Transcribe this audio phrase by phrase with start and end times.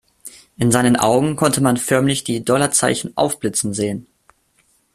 [0.57, 4.07] In seinen Augen konnte man förmlich die Dollarzeichen aufblitzen sehen.